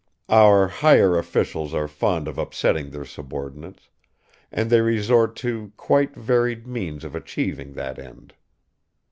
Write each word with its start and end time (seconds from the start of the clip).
Our 0.29 0.67
higher 0.67 1.15
officials 1.15 1.75
are 1.75 1.87
fond 1.87 2.27
of 2.27 2.39
upsetting 2.39 2.89
their 2.89 3.05
subordinates, 3.05 3.89
and 4.51 4.71
they 4.71 4.81
resort 4.81 5.35
to 5.45 5.73
quite 5.77 6.15
varied 6.15 6.65
means 6.65 7.03
of 7.03 7.13
achieving 7.13 7.73
that 7.73 7.99
end. 7.99 8.33